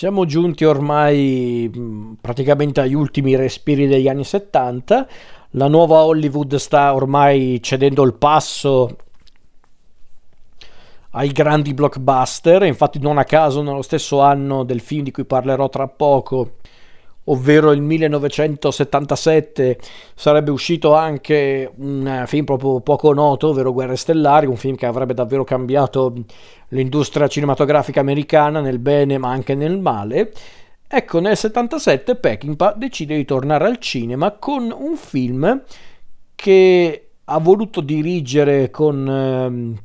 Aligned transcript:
Siamo 0.00 0.24
giunti 0.24 0.64
ormai 0.64 1.70
praticamente 2.18 2.80
agli 2.80 2.94
ultimi 2.94 3.36
respiri 3.36 3.86
degli 3.86 4.08
anni 4.08 4.24
70. 4.24 5.06
La 5.50 5.68
nuova 5.68 6.04
Hollywood 6.04 6.54
sta 6.54 6.94
ormai 6.94 7.60
cedendo 7.62 8.02
il 8.04 8.14
passo 8.14 8.96
ai 11.10 11.30
grandi 11.32 11.74
blockbuster, 11.74 12.62
infatti 12.62 12.98
non 12.98 13.18
a 13.18 13.24
caso 13.24 13.60
nello 13.60 13.82
stesso 13.82 14.22
anno 14.22 14.64
del 14.64 14.80
film 14.80 15.02
di 15.02 15.10
cui 15.10 15.26
parlerò 15.26 15.68
tra 15.68 15.86
poco, 15.86 16.52
ovvero 17.30 17.72
il 17.72 17.80
1977, 17.80 19.78
sarebbe 20.14 20.50
uscito 20.50 20.94
anche 20.94 21.70
un 21.76 22.24
film 22.26 22.44
proprio 22.44 22.80
poco 22.80 23.12
noto, 23.12 23.48
ovvero 23.48 23.72
Guerre 23.72 23.96
Stellari, 23.96 24.46
un 24.46 24.56
film 24.56 24.76
che 24.76 24.86
avrebbe 24.86 25.14
davvero 25.14 25.44
cambiato 25.44 26.12
l'industria 26.68 27.28
cinematografica 27.28 28.00
americana 28.00 28.60
nel 28.60 28.78
bene 28.78 29.18
ma 29.18 29.30
anche 29.30 29.54
nel 29.54 29.78
male. 29.78 30.32
Ecco, 30.88 31.20
nel 31.20 31.36
77 31.36 32.16
Peckinpah 32.16 32.74
decide 32.76 33.14
di 33.14 33.24
tornare 33.24 33.64
al 33.64 33.78
cinema 33.78 34.32
con 34.32 34.74
un 34.76 34.96
film 34.96 35.62
che 36.34 37.10
ha 37.24 37.38
voluto 37.38 37.80
dirigere 37.80 38.70
con 38.70 39.08
ehm, 39.08 39.78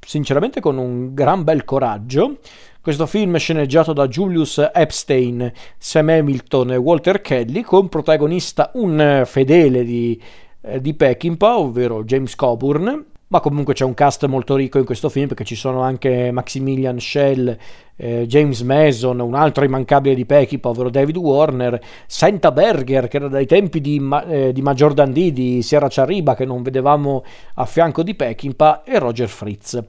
sinceramente 0.00 0.60
con 0.60 0.76
un 0.76 1.14
gran 1.14 1.44
bel 1.44 1.64
coraggio. 1.64 2.40
Questo 2.84 3.06
film 3.06 3.34
è 3.36 3.38
sceneggiato 3.38 3.94
da 3.94 4.06
Julius 4.08 4.58
Epstein, 4.70 5.50
Sam 5.78 6.10
Hamilton 6.10 6.72
e 6.72 6.76
Walter 6.76 7.22
Kelly, 7.22 7.62
con 7.62 7.88
protagonista 7.88 8.72
un 8.74 9.22
fedele 9.24 9.84
di, 9.84 10.20
eh, 10.60 10.82
di 10.82 10.92
Peckinpah, 10.92 11.60
ovvero 11.60 12.04
James 12.04 12.34
Coburn, 12.34 13.06
ma 13.28 13.40
comunque 13.40 13.72
c'è 13.72 13.84
un 13.84 13.94
cast 13.94 14.26
molto 14.26 14.54
ricco 14.54 14.76
in 14.76 14.84
questo 14.84 15.08
film 15.08 15.28
perché 15.28 15.44
ci 15.44 15.54
sono 15.54 15.80
anche 15.80 16.30
Maximilian 16.30 17.00
Schell, 17.00 17.56
eh, 17.96 18.26
James 18.26 18.60
Mason, 18.60 19.18
un 19.18 19.34
altro 19.34 19.64
immancabile 19.64 20.14
di 20.14 20.26
Peckinpah, 20.26 20.68
ovvero 20.68 20.90
David 20.90 21.16
Warner, 21.16 21.80
Santa 22.04 22.52
Berger 22.52 23.08
che 23.08 23.16
era 23.16 23.28
dai 23.28 23.46
tempi 23.46 23.80
di, 23.80 23.98
eh, 24.28 24.52
di 24.52 24.60
Maggior 24.60 24.92
Dundee, 24.92 25.32
di 25.32 25.62
Sierra 25.62 25.88
Chariba 25.88 26.34
che 26.34 26.44
non 26.44 26.60
vedevamo 26.60 27.24
a 27.54 27.64
fianco 27.64 28.02
di 28.02 28.14
Peckinpah 28.14 28.82
e 28.84 28.98
Roger 28.98 29.28
Fritz. 29.28 29.82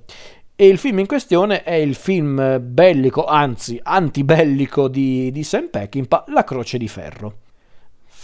E 0.57 0.67
il 0.67 0.77
film 0.77 0.99
in 0.99 1.05
questione 1.05 1.63
è 1.63 1.73
il 1.73 1.95
film 1.95 2.59
bellico, 2.61 3.25
anzi 3.25 3.77
antibellico 3.83 4.87
di, 4.87 5.29
di 5.29 5.43
Sam 5.43 5.67
Peckinpah, 5.67 6.23
La 6.29 6.45
Croce 6.45 6.77
di 6.77 6.87
Ferro. 6.87 7.39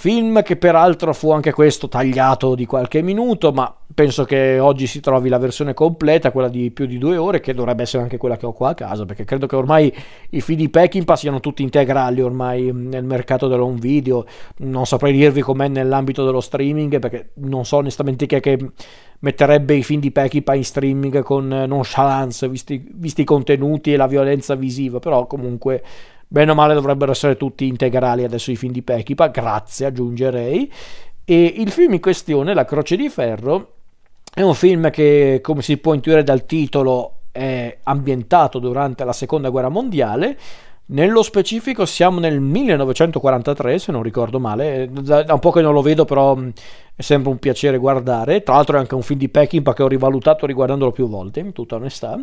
Film 0.01 0.41
che 0.41 0.55
peraltro 0.55 1.13
fu 1.13 1.31
anche 1.31 1.53
questo 1.53 1.87
tagliato 1.87 2.55
di 2.55 2.65
qualche 2.65 3.03
minuto, 3.03 3.51
ma 3.51 3.71
penso 3.93 4.23
che 4.23 4.57
oggi 4.57 4.87
si 4.87 4.99
trovi 4.99 5.29
la 5.29 5.37
versione 5.37 5.75
completa, 5.75 6.31
quella 6.31 6.47
di 6.47 6.71
più 6.71 6.87
di 6.87 6.97
due 6.97 7.17
ore, 7.17 7.39
che 7.39 7.53
dovrebbe 7.53 7.83
essere 7.83 8.01
anche 8.01 8.17
quella 8.17 8.35
che 8.35 8.47
ho 8.47 8.51
qua 8.51 8.69
a 8.69 8.73
casa, 8.73 9.05
perché 9.05 9.25
credo 9.25 9.45
che 9.45 9.55
ormai 9.55 9.93
i 10.31 10.41
film 10.41 10.57
di 10.57 10.69
Peckinpah 10.69 11.15
siano 11.15 11.39
tutti 11.39 11.61
integrali 11.61 12.19
ormai 12.19 12.71
nel 12.73 13.03
mercato 13.03 13.47
dell'home 13.47 13.77
video. 13.77 14.25
Non 14.57 14.87
saprei 14.87 15.13
dirvi 15.13 15.41
com'è 15.41 15.67
nell'ambito 15.67 16.25
dello 16.25 16.41
streaming, 16.41 16.97
perché 16.97 17.33
non 17.35 17.63
so 17.63 17.77
onestamente 17.77 18.25
chi 18.25 18.33
è 18.33 18.39
che 18.39 18.57
metterebbe 19.19 19.75
i 19.75 19.83
film 19.83 19.99
di 19.99 20.09
Peckinpah 20.09 20.55
in 20.55 20.65
streaming 20.65 21.21
con 21.21 21.47
nonchalance, 21.47 22.49
visti, 22.49 22.89
visti 22.91 23.21
i 23.21 23.23
contenuti 23.23 23.93
e 23.93 23.97
la 23.97 24.07
violenza 24.07 24.55
visiva, 24.55 24.97
però 24.97 25.27
comunque 25.27 25.83
bene 26.31 26.51
o 26.51 26.55
male 26.55 26.73
dovrebbero 26.73 27.11
essere 27.11 27.35
tutti 27.35 27.67
integrali 27.67 28.23
adesso 28.23 28.51
i 28.51 28.55
film 28.55 28.71
di 28.71 28.81
Peckinpah, 28.81 29.27
grazie 29.27 29.87
aggiungerei. 29.87 30.71
E 31.25 31.43
il 31.57 31.71
film 31.71 31.93
in 31.93 31.99
questione, 31.99 32.53
La 32.53 32.63
Croce 32.63 32.95
di 32.95 33.09
Ferro, 33.09 33.73
è 34.33 34.41
un 34.41 34.53
film 34.53 34.89
che, 34.91 35.39
come 35.41 35.61
si 35.61 35.75
può 35.75 35.93
intuire 35.93 36.23
dal 36.23 36.45
titolo, 36.45 37.15
è 37.33 37.79
ambientato 37.83 38.59
durante 38.59 39.03
la 39.03 39.11
seconda 39.11 39.49
guerra 39.49 39.67
mondiale. 39.67 40.37
Nello 40.85 41.21
specifico 41.21 41.85
siamo 41.85 42.19
nel 42.21 42.39
1943, 42.39 43.77
se 43.77 43.91
non 43.91 44.01
ricordo 44.01 44.39
male, 44.39 44.89
da, 44.89 45.25
un 45.27 45.39
po' 45.39 45.51
che 45.51 45.61
non 45.61 45.73
lo 45.73 45.81
vedo, 45.81 46.05
però 46.05 46.37
è 46.95 47.01
sempre 47.01 47.29
un 47.29 47.39
piacere 47.39 47.77
guardare. 47.77 48.41
Tra 48.41 48.55
l'altro 48.55 48.77
è 48.77 48.79
anche 48.79 48.95
un 48.95 49.01
film 49.01 49.19
di 49.19 49.27
Peckinpah 49.27 49.73
che 49.73 49.83
ho 49.83 49.87
rivalutato 49.89 50.45
riguardandolo 50.45 50.91
più 50.91 51.09
volte, 51.09 51.41
in 51.41 51.51
tutta 51.51 51.75
onestà. 51.75 52.17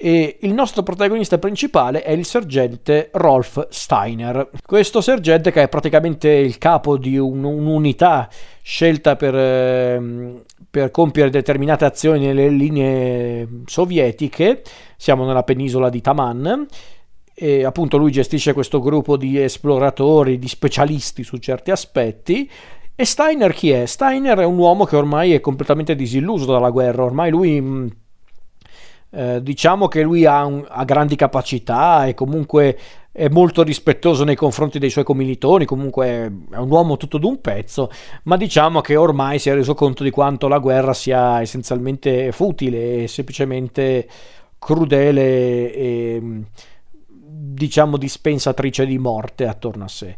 E 0.00 0.38
il 0.42 0.52
nostro 0.52 0.84
protagonista 0.84 1.38
principale 1.38 2.04
è 2.04 2.12
il 2.12 2.24
sergente 2.24 3.08
Rolf 3.14 3.66
Steiner. 3.68 4.48
Questo 4.64 5.00
sergente 5.00 5.50
che 5.50 5.62
è 5.62 5.68
praticamente 5.68 6.28
il 6.30 6.56
capo 6.56 6.96
di 6.96 7.18
un, 7.18 7.42
un'unità 7.42 8.28
scelta 8.62 9.16
per, 9.16 9.34
eh, 9.34 10.42
per 10.70 10.92
compiere 10.92 11.30
determinate 11.30 11.84
azioni 11.84 12.26
nelle 12.26 12.48
linee 12.48 13.62
sovietiche. 13.66 14.62
Siamo 14.96 15.26
nella 15.26 15.42
penisola 15.42 15.90
di 15.90 16.00
Taman 16.00 16.64
e 17.34 17.64
appunto 17.64 17.96
lui 17.96 18.12
gestisce 18.12 18.52
questo 18.52 18.78
gruppo 18.78 19.16
di 19.16 19.42
esploratori, 19.42 20.38
di 20.38 20.46
specialisti 20.46 21.24
su 21.24 21.38
certi 21.38 21.72
aspetti. 21.72 22.48
E 22.94 23.04
Steiner 23.04 23.52
chi 23.52 23.70
è? 23.70 23.84
Steiner 23.84 24.38
è 24.38 24.44
un 24.44 24.58
uomo 24.58 24.84
che 24.84 24.94
ormai 24.94 25.32
è 25.32 25.40
completamente 25.40 25.96
disilluso 25.96 26.44
dalla 26.44 26.70
guerra, 26.70 27.02
ormai 27.02 27.30
lui 27.32 28.06
eh, 29.10 29.42
diciamo 29.42 29.88
che 29.88 30.02
lui 30.02 30.26
ha, 30.26 30.44
un, 30.44 30.64
ha, 30.68 30.84
grandi 30.84 31.16
capacità 31.16 32.06
e 32.06 32.14
comunque 32.14 32.78
è 33.10 33.28
molto 33.28 33.62
rispettoso 33.62 34.22
nei 34.22 34.36
confronti 34.36 34.78
dei 34.78 34.90
suoi 34.90 35.04
commilitoni, 35.04 35.64
comunque 35.64 36.06
è 36.50 36.56
un 36.56 36.70
uomo 36.70 36.96
tutto 36.96 37.18
d'un 37.18 37.40
pezzo, 37.40 37.90
ma 38.24 38.36
diciamo 38.36 38.80
che 38.80 38.96
ormai 38.96 39.38
si 39.38 39.50
è 39.50 39.54
reso 39.54 39.74
conto 39.74 40.04
di 40.04 40.10
quanto 40.10 40.46
la 40.46 40.58
guerra 40.58 40.92
sia 40.92 41.40
essenzialmente 41.40 42.30
futile 42.32 43.02
e 43.02 43.08
semplicemente 43.08 44.06
crudele 44.58 45.72
e 45.72 46.42
diciamo 47.10 47.96
dispensatrice 47.96 48.86
di 48.86 48.98
morte 48.98 49.46
attorno 49.46 49.84
a 49.84 49.88
sé. 49.88 50.16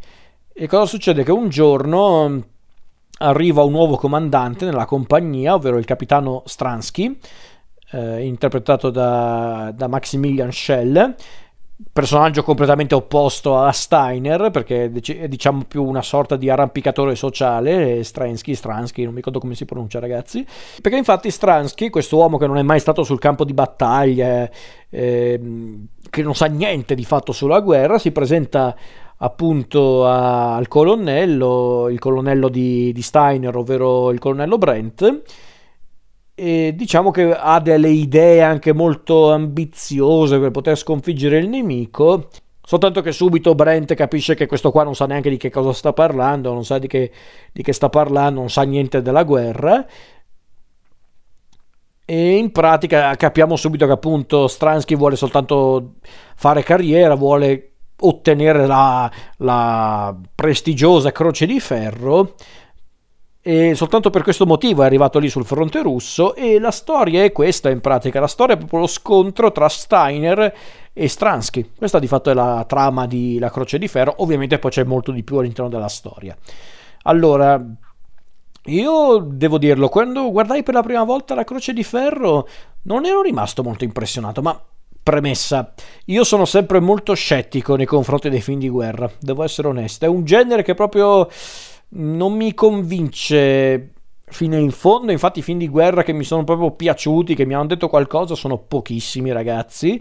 E 0.53 0.67
cosa 0.67 0.85
succede? 0.85 1.23
Che 1.23 1.33
un 1.33 1.49
giorno 1.49 2.45
arriva 3.19 3.63
un 3.63 3.73
nuovo 3.73 3.97
comandante 3.97 4.65
nella 4.65 4.85
compagnia, 4.85 5.55
ovvero 5.55 5.79
il 5.79 5.85
capitano 5.85 6.43
Stransky, 6.45 7.19
eh, 7.91 8.25
interpretato 8.25 8.91
da, 8.91 9.73
da 9.75 9.89
Maximilian 9.89 10.53
Schell 10.53 11.15
personaggio 11.93 12.43
completamente 12.43 12.95
opposto 12.95 13.59
a 13.59 13.73
Steiner 13.73 14.51
perché 14.51 14.93
è 14.93 15.29
diciamo 15.29 15.65
più 15.67 15.83
una 15.83 16.03
sorta 16.03 16.37
di 16.37 16.51
arrampicatore 16.51 17.15
sociale 17.15 18.03
Stransky, 18.05 18.55
Stransky, 18.55 19.03
non 19.03 19.13
mi 19.13 19.19
ricordo 19.19 19.39
come 19.39 19.55
si 19.55 19.65
pronuncia 19.65 19.99
ragazzi. 19.99 20.47
Perché 20.81 20.99
infatti 20.99 21.31
Stransky, 21.31 21.89
questo 21.89 22.17
uomo 22.17 22.37
che 22.37 22.47
non 22.47 22.59
è 22.59 22.63
mai 22.63 22.81
stato 22.81 23.03
sul 23.03 23.19
campo 23.19 23.45
di 23.45 23.55
battaglia 23.55 24.49
eh, 24.91 25.41
che 26.11 26.23
non 26.23 26.35
sa 26.35 26.47
niente 26.47 26.95
di 26.95 27.05
fatto 27.05 27.33
sulla 27.33 27.61
guerra 27.61 27.99
si 27.99 28.13
presenta 28.13 28.77
appunto 29.23 30.07
a, 30.07 30.57
al 30.57 30.67
colonnello 30.67 31.89
il 31.89 31.99
colonnello 31.99 32.49
di, 32.49 32.91
di 32.93 33.03
Steiner 33.03 33.55
ovvero 33.55 34.11
il 34.11 34.19
colonnello 34.19 34.59
Brent 34.59 35.23
diciamo 36.41 37.11
che 37.11 37.35
ha 37.35 37.61
delle 37.61 37.91
idee 37.91 38.43
anche 38.43 38.73
molto 38.73 39.31
ambiziose 39.31 40.39
per 40.39 40.51
poter 40.51 40.77
sconfiggere 40.77 41.39
il 41.39 41.49
nemico. 41.49 42.29
Soltanto 42.63 43.01
che 43.03 43.13
subito 43.13 43.55
Brent 43.55 43.95
capisce 43.95 44.35
che 44.35 44.47
questo 44.47 44.71
qua 44.71 44.85
non 44.85 44.95
sa 44.95 45.05
neanche 45.07 45.29
di 45.29 45.37
che 45.37 45.51
cosa 45.51 45.73
sta 45.73 45.93
parlando, 45.93 46.53
non 46.53 46.65
sa 46.65 46.79
di 46.79 46.87
che, 46.87 47.11
di 47.53 47.63
che 47.63 47.73
sta 47.73 47.89
parlando, 47.89 48.41
non 48.41 48.49
sa 48.49 48.63
niente 48.63 49.03
della 49.03 49.25
guerra. 49.25 49.85
E 52.05 52.37
in 52.37 52.53
pratica 52.53 53.15
capiamo 53.17 53.57
subito 53.57 53.87
che 53.87 53.93
appunto 53.93 54.47
Stransky 54.47 54.97
vuole 54.97 55.17
soltanto 55.17 55.97
fare 56.37 56.63
carriera, 56.63 57.15
vuole 57.15 57.73
ottenere 58.01 58.67
la, 58.67 59.11
la 59.39 60.17
prestigiosa 60.35 61.13
croce 61.13 61.47
di 61.47 61.61
ferro 61.61 62.35
e 63.51 63.75
soltanto 63.75 64.11
per 64.11 64.23
questo 64.23 64.47
motivo 64.47 64.83
è 64.83 64.87
arrivato 64.87 65.19
lì 65.19 65.29
sul 65.29 65.45
fronte 65.45 65.83
russo 65.83 66.37
e 66.37 66.61
la 66.61 66.71
storia 66.71 67.25
è 67.25 67.33
questa 67.33 67.69
in 67.69 67.81
pratica, 67.81 68.21
la 68.21 68.29
storia 68.29 68.55
è 68.55 68.59
proprio 68.59 68.79
lo 68.79 68.87
scontro 68.87 69.51
tra 69.51 69.69
Steiner 69.69 70.55
e 70.93 71.09
Stransky. 71.09 71.73
Questa 71.77 71.99
di 71.99 72.07
fatto 72.07 72.31
è 72.31 72.35
la 72.35 72.65
trama 72.69 73.09
di 73.09 73.41
La 73.41 73.51
Croce 73.51 73.79
di 73.79 73.89
Ferro, 73.89 74.15
ovviamente 74.19 74.61
poi 74.61 74.71
c'è 74.71 74.85
molto 74.85 75.11
di 75.11 75.25
più 75.25 75.39
all'interno 75.39 75.69
della 75.69 75.89
storia. 75.89 76.37
Allora, 77.03 77.61
io 78.67 79.19
devo 79.19 79.59
dirlo, 79.59 79.89
quando 79.89 80.31
guardai 80.31 80.63
per 80.63 80.75
la 80.75 80.83
prima 80.85 81.03
volta 81.03 81.35
La 81.35 81.43
Croce 81.43 81.73
di 81.73 81.83
Ferro 81.83 82.47
non 82.83 83.05
ero 83.05 83.21
rimasto 83.21 83.65
molto 83.65 83.83
impressionato, 83.83 84.43
ma 84.43 84.63
premessa, 85.03 85.73
io 86.05 86.23
sono 86.23 86.45
sempre 86.45 86.79
molto 86.79 87.15
scettico 87.15 87.75
nei 87.75 87.87
confronti 87.87 88.29
dei 88.29 88.43
film 88.43 88.61
di 88.61 88.69
guerra, 88.69 89.11
devo 89.19 89.43
essere 89.43 89.67
onesto, 89.67 90.05
è 90.05 90.09
un 90.09 90.25
genere 90.25 90.63
che 90.63 90.75
proprio 90.75 91.29
non 91.91 92.35
mi 92.35 92.55
convince 92.55 93.93
fino 94.31 94.57
in 94.57 94.71
fondo. 94.71 95.13
Infatti, 95.13 95.41
i 95.41 95.43
film 95.43 95.59
di 95.59 95.69
guerra 95.69 96.03
che 96.03 96.13
mi 96.13 96.25
sono 96.25 96.45
proprio 96.45 96.73
piaciuti, 96.73 97.35
che 97.35 97.47
mi 97.47 97.55
hanno 97.55 97.67
detto 97.67 97.89
qualcosa, 97.89 98.35
sono 98.35 98.59
pochissimi, 98.59 99.33
ragazzi. 99.33 100.01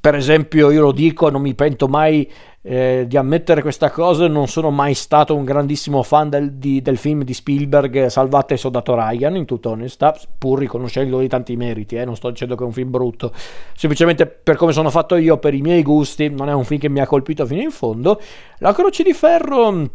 Per 0.00 0.14
esempio, 0.14 0.70
io 0.70 0.82
lo 0.82 0.92
dico, 0.92 1.28
non 1.30 1.42
mi 1.42 1.54
pento 1.54 1.88
mai 1.88 2.30
eh, 2.62 3.04
di 3.08 3.16
ammettere 3.16 3.60
questa 3.60 3.90
cosa, 3.90 4.28
non 4.28 4.46
sono 4.46 4.70
mai 4.70 4.94
stato 4.94 5.34
un 5.34 5.44
grandissimo 5.44 6.02
fan 6.02 6.28
del, 6.28 6.52
di, 6.54 6.80
del 6.80 6.96
film 6.96 7.22
di 7.24 7.34
Spielberg 7.34 8.06
Salvate 8.06 8.54
il 8.54 8.60
soldato 8.60 8.94
Ryan, 8.94 9.36
in 9.36 9.46
tutta 9.46 9.70
onestà, 9.70 10.16
pur 10.38 10.60
riconoscendo 10.60 11.18
di 11.18 11.28
tanti 11.28 11.56
meriti, 11.56 11.96
eh, 11.96 12.04
non 12.04 12.16
sto 12.16 12.30
dicendo 12.30 12.54
che 12.54 12.62
è 12.62 12.66
un 12.66 12.72
film 12.72 12.90
brutto, 12.90 13.32
semplicemente 13.74 14.26
per 14.26 14.56
come 14.56 14.72
sono 14.72 14.90
fatto 14.90 15.16
io, 15.16 15.38
per 15.38 15.54
i 15.54 15.60
miei 15.60 15.82
gusti, 15.82 16.28
non 16.28 16.48
è 16.48 16.52
un 16.52 16.64
film 16.64 16.80
che 16.80 16.88
mi 16.88 17.00
ha 17.00 17.06
colpito 17.06 17.44
fino 17.44 17.60
in 17.62 17.70
fondo. 17.70 18.20
La 18.58 18.72
Croce 18.72 19.02
di 19.02 19.12
Ferro 19.12 19.90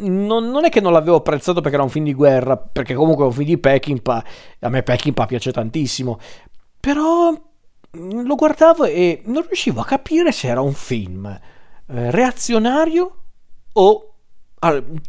non, 0.00 0.50
non, 0.50 0.64
è 0.64 0.68
che 0.68 0.80
non 0.80 0.92
l'avevo 0.92 1.16
apprezzato 1.16 1.60
perché 1.60 1.76
era 1.76 1.84
un 1.84 1.90
film 1.90 2.04
di 2.04 2.14
guerra, 2.14 2.56
perché 2.56 2.94
comunque 2.94 3.24
è 3.24 3.26
un 3.26 3.32
film 3.32 3.46
di 3.46 3.58
Peckinpah, 3.58 4.24
a 4.60 4.68
me 4.68 4.82
Peckinpah 4.82 5.26
piace 5.26 5.52
tantissimo, 5.52 6.18
però 6.78 7.30
mm, 7.32 8.26
lo 8.26 8.34
guardavo 8.34 8.84
e 8.84 9.22
non 9.26 9.44
riuscivo 9.46 9.80
a 9.80 9.84
capire 9.84 10.32
se 10.32 10.48
era 10.48 10.60
un 10.60 10.72
film 10.72 11.26
eh, 11.26 12.10
reazionario 12.10 13.14
o 13.72 14.04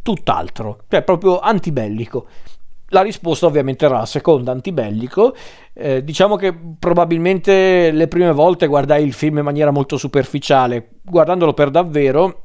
tutt'altro, 0.02 0.84
cioè 0.88 1.02
proprio 1.02 1.38
antibellico. 1.40 2.26
La 2.88 3.02
risposta 3.02 3.46
ovviamente 3.46 3.86
era 3.86 3.98
la 3.98 4.06
seconda, 4.06 4.52
antibellico. 4.52 5.34
Eh, 5.72 6.04
diciamo 6.04 6.36
che 6.36 6.54
probabilmente 6.78 7.90
le 7.90 8.08
prime 8.08 8.32
volte 8.32 8.66
guardai 8.66 9.04
il 9.04 9.12
film 9.12 9.38
in 9.38 9.44
maniera 9.44 9.70
molto 9.70 9.96
superficiale, 9.96 10.90
guardandolo 11.02 11.54
per 11.54 11.70
davvero 11.70 12.41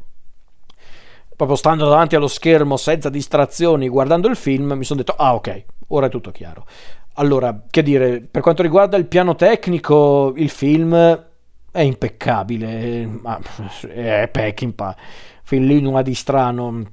proprio 1.37 1.55
stando 1.55 1.87
davanti 1.87 2.15
allo 2.15 2.27
schermo 2.27 2.77
senza 2.77 3.09
distrazioni, 3.09 3.87
guardando 3.87 4.27
il 4.27 4.35
film, 4.35 4.73
mi 4.73 4.83
sono 4.83 4.99
detto, 4.99 5.13
ah 5.15 5.35
ok, 5.35 5.65
ora 5.89 6.07
è 6.07 6.09
tutto 6.09 6.31
chiaro. 6.31 6.65
Allora, 7.13 7.63
che 7.69 7.83
dire, 7.83 8.21
per 8.21 8.41
quanto 8.41 8.63
riguarda 8.63 8.97
il 8.97 9.05
piano 9.05 9.35
tecnico, 9.35 10.33
il 10.35 10.49
film 10.49 10.95
è 11.71 11.81
impeccabile, 11.81 13.05
ma 13.05 13.39
è 13.87 14.27
Peckinpah, 14.31 14.95
film 15.43 15.65
lì 15.65 15.79
nulla 15.79 16.01
di 16.01 16.15
strano, 16.15 16.83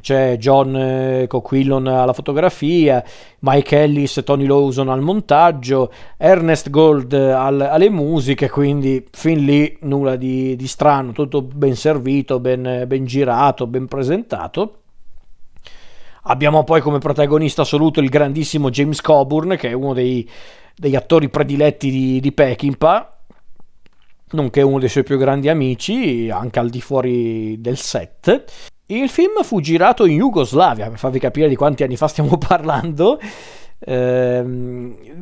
c'è 0.00 0.36
John 0.38 0.76
eh, 0.76 1.26
Coquillon 1.26 1.86
alla 1.86 2.12
fotografia, 2.12 3.02
Mike 3.40 3.82
Ellis 3.82 4.18
e 4.18 4.22
Tony 4.22 4.46
Lawson 4.46 4.88
al 4.88 5.00
montaggio, 5.00 5.92
Ernest 6.16 6.70
Gold 6.70 7.12
al, 7.12 7.60
alle 7.60 7.90
musiche, 7.90 8.48
quindi 8.48 9.06
fin 9.10 9.44
lì 9.44 9.76
nulla 9.82 10.16
di, 10.16 10.56
di 10.56 10.66
strano, 10.66 11.12
tutto 11.12 11.42
ben 11.42 11.76
servito, 11.76 12.40
ben, 12.40 12.84
ben, 12.86 13.04
girato, 13.04 13.66
ben 13.66 13.86
presentato. 13.86 14.74
Abbiamo 16.24 16.64
poi 16.64 16.80
come 16.80 16.98
protagonista 16.98 17.62
assoluto 17.62 18.00
il 18.00 18.08
grandissimo 18.08 18.70
James 18.70 19.00
Coburn, 19.00 19.56
che 19.56 19.70
è 19.70 19.72
uno 19.72 19.94
dei, 19.94 20.28
degli 20.76 20.96
attori 20.96 21.28
prediletti 21.30 21.90
di, 21.90 22.20
di 22.20 22.32
Peckinpah, 22.32 23.18
nonché 24.32 24.62
uno 24.62 24.78
dei 24.78 24.88
suoi 24.88 25.04
più 25.04 25.16
grandi 25.16 25.48
amici, 25.48 26.28
anche 26.30 26.58
al 26.58 26.68
di 26.68 26.80
fuori 26.80 27.60
del 27.60 27.78
set. 27.78 28.44
Il 28.90 29.08
film 29.08 29.42
fu 29.44 29.60
girato 29.60 30.04
in 30.04 30.18
Jugoslavia, 30.18 30.88
per 30.88 30.98
farvi 30.98 31.20
capire 31.20 31.48
di 31.48 31.54
quanti 31.54 31.84
anni 31.84 31.96
fa 31.96 32.08
stiamo 32.08 32.36
parlando. 32.44 33.20
Eh, 33.78 34.44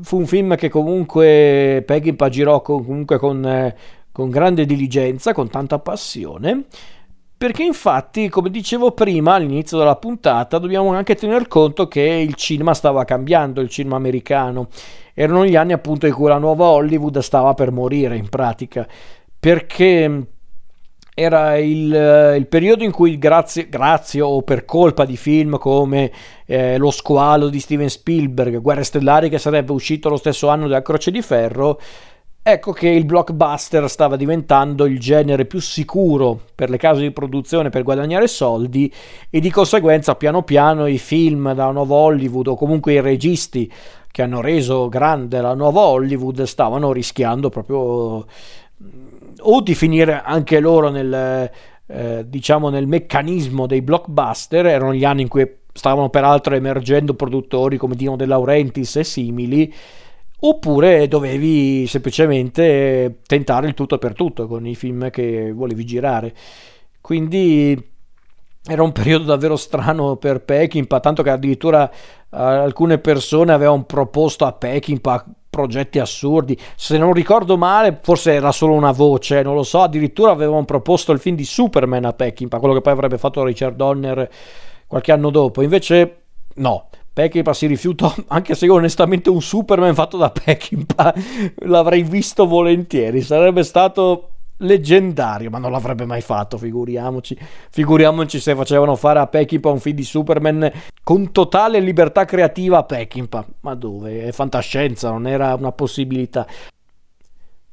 fu 0.01 0.17
un 0.17 0.27
film 0.27 0.57
che 0.57 0.71
comunque 0.71 1.83
Peckinpah 1.87 2.29
girò 2.31 2.63
comunque 2.63 3.19
con, 3.19 3.45
eh, 3.45 3.77
con 4.11 4.31
grande 4.31 4.65
diligenza, 4.65 5.35
con 5.35 5.51
tanta 5.51 5.79
passione. 5.81 6.65
Perché 7.37 7.63
infatti, 7.63 8.31
come 8.31 8.49
dicevo 8.49 8.93
prima 8.93 9.35
all'inizio 9.35 9.77
della 9.77 9.97
puntata, 9.97 10.57
dobbiamo 10.57 10.95
anche 10.95 11.15
tener 11.15 11.47
conto 11.47 11.89
che 11.89 12.01
il 12.01 12.35
cinema 12.37 12.73
stava 12.73 13.05
cambiando, 13.05 13.61
il 13.61 13.69
cinema 13.69 13.97
americano. 13.97 14.69
Erano 15.13 15.45
gli 15.45 15.57
anni 15.57 15.75
appunto 15.75 16.07
in 16.07 16.15
cui 16.15 16.29
la 16.29 16.39
nuova 16.39 16.69
Hollywood 16.69 17.19
stava 17.19 17.53
per 17.53 17.71
morire 17.71 18.17
in 18.17 18.31
pratica. 18.31 18.89
Perché 19.39 20.27
era 21.21 21.57
il, 21.57 21.93
eh, 21.93 22.37
il, 22.37 22.47
periodo 22.47 22.85
in 22.85 22.93
cui 22.93 23.19
grazie, 23.19 23.69
grazie, 23.69 24.21
o 24.21 24.43
per 24.43 24.65
colpa 24.65 25.05
di 25.05 25.17
film 25.17 25.59
come 25.59 26.13
eh, 26.47 26.79
Lo 26.79 26.93
squalo 26.93 27.49
di 27.49 27.59
Steven 27.59 27.91
Spielberg, 27.91 28.61
Guerre 28.61 28.85
Stellari 28.85 29.29
che 29.29 29.39
sarebbe 29.39 29.73
uscito 29.73 30.09
lo 30.09 30.17
stesso 30.17 30.47
anno 30.47 30.69
della 30.69 30.81
Croce 30.81 31.11
di 31.11 31.21
Ferro, 31.21 31.81
ecco 32.41 32.71
che 32.71 32.89
il 32.89 33.05
blockbuster 33.05 33.91
stava 33.91 34.15
diventando 34.15 34.87
il 34.87 35.01
genere 35.01 35.45
più 35.45 35.59
sicuro 35.61 36.41
per 36.55 36.71
le 36.71 36.77
case 36.77 37.01
di 37.01 37.11
produzione 37.11 37.69
per 37.69 37.83
guadagnare 37.83 38.29
soldi 38.29 38.93
e 39.29 39.41
di 39.41 39.51
conseguenza 39.51 40.15
piano 40.15 40.45
piano 40.45 40.87
i 40.87 40.99
film 40.99 41.53
da 41.53 41.69
nuovo 41.73 41.97
Hollywood 41.97 42.47
o 42.47 42.55
comunque 42.55 42.93
i 42.93 43.01
registi 43.01 43.71
che 44.13 44.23
hanno 44.23 44.41
reso 44.41 44.89
grande 44.89 45.41
la 45.41 45.55
nuova 45.55 45.81
Hollywood 45.81 46.45
stavano 46.45 46.93
rischiando 46.93 47.49
proprio 47.49 48.25
o 49.41 49.61
di 49.61 49.75
finire 49.75 50.23
anche 50.25 50.61
loro 50.61 50.91
nel, 50.91 51.51
eh, 51.87 52.25
diciamo 52.27 52.69
nel 52.69 52.87
meccanismo 52.87 53.67
dei 53.67 53.83
blockbuster, 53.83 54.67
erano 54.67 54.95
gli 54.95 55.05
anni 55.05 55.23
in 55.23 55.29
cui 55.29 55.49
stavano 55.73 56.09
peraltro 56.11 56.55
emergendo 56.55 57.15
produttori 57.15 57.77
come 57.77 57.95
Dino 57.95 58.17
De 58.17 58.27
Laurentiis 58.27 58.97
e 58.97 59.05
simili, 59.05 59.73
oppure 60.41 61.09
dovevi 61.09 61.87
semplicemente 61.87 63.21
tentare 63.27 63.67
il 63.69 63.75
tutto 63.75 63.99
per 63.99 64.15
tutto 64.15 64.47
con 64.47 64.67
i 64.67 64.75
film 64.75 65.11
che 65.11 65.53
volevi 65.53 65.85
girare. 65.85 66.35
Quindi 67.01 67.97
era 68.67 68.83
un 68.83 68.93
periodo 68.93 69.25
davvero 69.25 69.57
strano 69.57 70.17
per 70.17 70.43
Peckinpah, 70.43 71.01
tanto 71.01 71.23
che 71.23 71.31
addirittura 71.31 71.85
uh, 71.85 72.37
alcune 72.37 72.99
persone 72.99 73.53
avevano 73.53 73.85
proposto 73.85 74.45
a 74.45 74.53
Peckinpah 74.53 75.25
progetti 75.49 75.99
assurdi. 75.99 76.59
Se 76.77 76.99
non 76.99 77.13
ricordo 77.13 77.57
male, 77.57 77.99
forse 78.03 78.33
era 78.33 78.53
solo 78.53 78.75
una 78.75 78.93
voce, 78.93 79.43
non 79.43 79.55
lo 79.55 79.63
so. 79.63 79.81
Addirittura 79.81 80.31
avevano 80.31 80.65
proposto 80.65 81.13
il 81.13 81.19
film 81.19 81.37
di 81.37 81.45
Superman 81.45 82.05
a 82.05 82.13
Peckinpah, 82.13 82.59
quello 82.59 82.75
che 82.75 82.81
poi 82.81 82.93
avrebbe 82.93 83.19
fatto 83.19 83.45
Richard 83.45 83.77
Donner 83.77 84.31
qualche 84.87 85.13
anno 85.13 85.31
dopo. 85.31 85.63
Invece, 85.63 86.23
no. 86.57 86.89
Peckinpah 87.13 87.53
si 87.53 87.67
rifiutò, 87.67 88.15
anche 88.29 88.55
se 88.55 88.67
io 88.67 88.75
onestamente 88.75 89.29
un 89.29 89.43
Superman 89.43 89.95
fatto 89.95 90.17
da 90.17 90.31
Peckinpah 90.31 91.15
l'avrei 91.67 92.03
visto 92.03 92.47
volentieri. 92.47 93.23
Sarebbe 93.23 93.65
stato 93.65 94.31
leggendario, 94.59 95.51
ma 95.51 95.59
non 95.59 95.71
l'avrebbe 95.71 96.05
mai 96.05 96.21
fatto, 96.21 96.59
figuriamoci. 96.59 97.37
Figuriamoci 97.71 98.41
se 98.41 98.55
facevano 98.55 98.97
fare 98.97 99.19
a 99.19 99.27
Peckinpah 99.27 99.71
un 99.71 99.81
film 99.81 99.97
di 99.97 100.05
Superman 100.05 100.71
con 101.03 101.33
totale 101.33 101.81
libertà 101.81 102.25
creativa 102.25 102.79
a 102.79 102.85
Peckinpah. 102.85 103.47
Ma 103.61 103.75
dove? 103.75 104.25
È 104.25 104.33
fantascienza, 104.33 105.11
non 105.11 105.27
era 105.27 105.55
una 105.55 105.73
possibilità. 105.73 106.47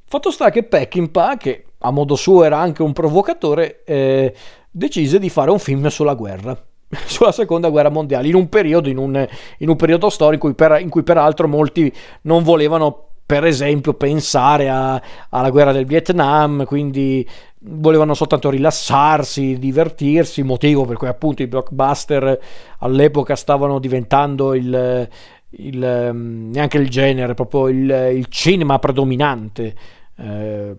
Fatto 0.07 0.31
sta 0.31 0.49
che 0.49 0.63
Peckinpah, 0.63 1.37
che 1.37 1.65
a 1.79 1.91
modo 1.91 2.15
suo 2.15 2.43
era 2.43 2.59
anche 2.59 2.81
un 2.83 2.93
provocatore, 2.93 3.83
eh, 3.83 4.33
decise 4.69 5.19
di 5.19 5.29
fare 5.29 5.51
un 5.51 5.59
film 5.59 5.87
sulla 5.87 6.13
guerra 6.13 6.59
sulla 7.05 7.31
seconda 7.31 7.69
guerra 7.69 7.89
mondiale 7.89 8.27
in 8.27 8.35
un 8.35 8.47
periodo, 8.49 8.89
in 8.89 8.97
un, 8.97 9.27
in 9.59 9.69
un 9.69 9.75
periodo 9.75 10.09
storico 10.09 10.47
in 10.47 10.55
cui, 10.55 10.67
per, 10.67 10.79
in 10.81 10.89
cui 10.89 11.03
peraltro 11.03 11.47
molti 11.47 11.91
non 12.21 12.43
volevano 12.43 13.04
per 13.25 13.43
esempio 13.45 13.93
pensare 13.95 14.69
a, 14.69 15.01
alla 15.29 15.49
guerra 15.49 15.71
del 15.71 15.85
Vietnam, 15.85 16.65
quindi 16.65 17.27
volevano 17.67 18.13
soltanto 18.13 18.49
rilassarsi, 18.51 19.57
divertirsi, 19.57 20.43
motivo 20.43 20.85
per 20.85 20.97
cui 20.97 21.07
appunto 21.07 21.41
i 21.41 21.47
blockbuster 21.47 22.39
all'epoca 22.79 23.35
stavano 23.35 23.79
diventando 23.79 24.53
il, 24.53 25.09
il 25.49 25.77
neanche 26.13 26.77
il 26.77 26.89
genere, 26.89 27.33
proprio 27.33 27.67
il, 27.69 28.11
il 28.13 28.27
cinema 28.27 28.77
predominante 28.77 29.75
eh, 30.17 30.75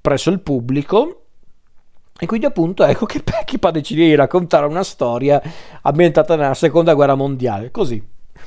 presso 0.00 0.30
il 0.30 0.40
pubblico. 0.40 1.18
E 2.18 2.26
quindi 2.26 2.46
appunto 2.46 2.84
ecco 2.84 3.04
che 3.04 3.20
Peckinpah 3.24 3.70
decide 3.70 4.04
di 4.04 4.14
raccontare 4.14 4.64
una 4.64 4.84
storia 4.84 5.42
ambientata 5.82 6.36
nella 6.36 6.54
seconda 6.54 6.94
guerra 6.94 7.16
mondiale, 7.16 7.70
così, 7.70 8.02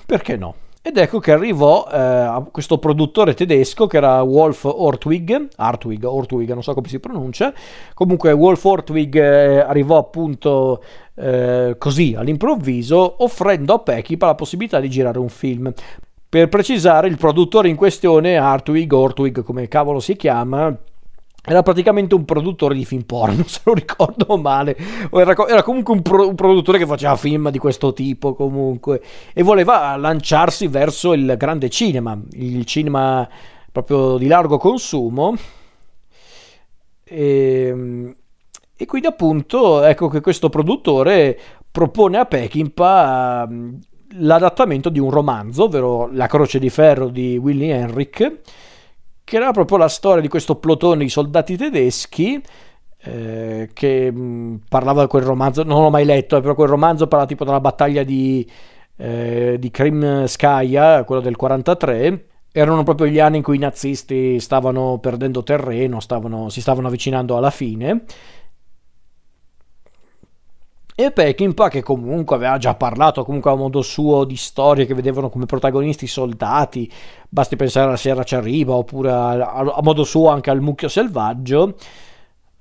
perché 0.06 0.36
no? 0.38 0.56
Ed 0.88 0.98
ecco 0.98 1.18
che 1.18 1.32
arrivò 1.32 1.88
eh, 1.92 2.44
questo 2.52 2.78
produttore 2.78 3.34
tedesco 3.34 3.88
che 3.88 3.98
era 3.98 4.22
Wolf 4.22 4.66
Ortwig, 4.66 5.48
Artwig, 5.56 6.04
Ortwig, 6.04 6.54
non 6.54 6.62
so 6.62 6.76
come 6.76 6.88
si 6.88 7.00
pronuncia, 7.00 7.52
comunque 7.96 8.32
Wolf 8.34 8.64
Ortwig 8.64 9.16
eh, 9.16 9.62
arrivò 9.62 9.98
appunto 9.98 10.84
eh, 11.16 11.74
così 11.80 12.14
all'improvviso 12.16 13.24
offrendo 13.24 13.74
a 13.74 13.80
Peckinpah 13.80 14.28
la 14.28 14.36
possibilità 14.36 14.80
di 14.80 14.88
girare 14.92 15.18
un 15.18 15.30
film. 15.30 15.74
Per 16.30 16.50
precisare, 16.50 17.08
il 17.08 17.18
produttore 17.18 17.68
in 17.68 17.76
questione, 17.76 18.38
Artwig, 18.38 18.92
Ortwig 18.92 19.42
come 19.42 19.68
cavolo 19.68 20.00
si 20.00 20.16
chiama, 20.16 20.72
era 21.46 21.62
praticamente 21.62 22.16
un 22.16 22.26
produttore 22.26 22.74
di 22.74 22.86
film 22.86 23.04
porno, 23.04 23.44
se 23.48 23.62
non 23.66 23.76
ricordo 23.76 24.38
male. 24.38 24.76
Era, 25.12 25.36
era 25.48 25.64
comunque 25.64 25.94
un, 25.94 26.02
pro, 26.02 26.28
un, 26.28 26.36
produttore 26.36 26.78
che 26.78 26.86
faceva 26.86 27.16
film 27.16 27.50
di 27.52 27.60
questo 27.60 27.94
tipo, 27.94 28.34
comunque. 28.34 29.02
E 29.34 29.44
voleva 29.44 29.96
lanciarsi 29.96 30.68
verso 30.68 31.14
il 31.14 31.36
grande 31.38 31.70
cinema, 31.70 32.20
il 32.32 32.66
cinema 32.66 33.28
proprio 33.72 34.18
di 34.18 34.28
largo 34.28 34.58
consumo. 34.58 35.36
E, 37.04 37.68
ehm, 37.68 38.16
e 38.78 38.86
quindi 38.86 39.08
appunto 39.08 39.84
ecco 39.84 40.10
che 40.10 40.20
questo 40.20 40.50
produttore 40.50 41.40
propone 41.72 42.18
a 42.18 42.26
Peckinpah 42.26 43.48
l'adattamento 44.18 44.90
di 44.90 45.00
un 45.00 45.10
romanzo, 45.10 45.66
ovvero 45.66 46.10
La 46.12 46.28
croce 46.28 46.60
di 46.60 46.70
ferro 46.70 47.08
di 47.08 47.38
Willy 47.38 47.70
Henrik 47.70 48.42
che 49.26 49.36
era 49.36 49.52
proprio 49.52 49.78
la 49.78 49.90
storia 49.90 50.22
di 50.22 50.30
questo 50.30 50.56
plotone 50.56 51.04
di 51.04 51.10
soldati 51.10 51.58
tedeschi 51.58 52.42
eh, 53.06 53.70
che 53.74 54.12
mh, 54.12 54.20
mm, 54.20 54.56
parlava 54.70 55.02
di 55.02 55.08
quel 55.08 55.24
romanzo, 55.24 55.64
non 55.64 55.82
l'ho 55.82 55.90
mai 55.90 56.06
letto, 56.06 56.38
eh, 56.38 56.42
però 56.42 56.56
quel 56.56 56.70
romanzo 56.70 57.08
parla 57.08 57.26
tipo 57.26 57.44
della 57.44 57.60
battaglia 57.60 58.04
di, 58.04 58.50
eh, 58.98 59.58
di 59.60 59.72
Krimskaya, 59.72 61.04
quello 61.04 61.22
del 61.22 61.36
43, 61.36 62.26
erano 62.52 62.84
proprio 62.84 63.08
gli 63.08 63.20
anni 63.20 63.38
in 63.38 63.44
cui 63.44 63.58
i 63.58 63.60
nazisti 63.60 64.40
stavano 64.40 65.00
perdendo 65.00 65.44
terreno, 65.44 66.00
stavano, 66.00 66.50
si 66.50 66.62
stavano 66.62 66.88
avvicinando 66.88 67.36
alla 67.36 67.52
fine. 67.52 68.04
E 70.98 71.12
Peckinpah, 71.12 71.68
che 71.68 71.84
comunque 71.84 72.38
aveva 72.38 72.58
già 72.58 72.74
parlato 72.74 73.26
comunque 73.26 73.52
a 73.52 73.56
modo 73.56 73.82
suo 73.82 74.24
di 74.24 74.38
storie 74.38 74.86
che 74.86 74.94
vedevano 74.94 75.30
come 75.30 75.46
protagonisti 75.46 76.08
soldati, 76.08 76.90
basti 77.28 77.58
pensare 77.58 77.88
alla 77.88 77.98
Sierra 77.98 78.24
Cerriba 78.24 78.76
oppure 78.76 79.12
a, 79.12 79.32
a, 79.32 79.60
a 79.76 79.82
modo 79.82 80.06
suo 80.06 80.30
anche 80.30 80.50
al 80.50 80.62
mucchio 80.62 80.88
selvaggio, 80.88 81.76